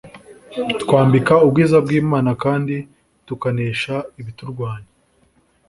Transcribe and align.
bitwambika 0.67 1.33
ubwiza 1.45 1.77
bw’Imana 1.85 2.31
kandi 2.43 2.75
tukanesha 3.27 3.95
ibiturwanya 4.19 4.89